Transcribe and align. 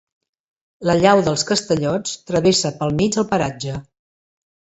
La 0.89 0.95
llau 1.01 1.21
dels 1.27 1.43
Castellots 1.49 2.15
travessa 2.31 2.73
pel 2.81 2.97
mig 3.03 3.19
el 3.25 3.29
paratge. 3.35 3.77